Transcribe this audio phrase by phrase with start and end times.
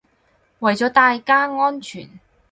[0.61, 2.09] 為咗大家安全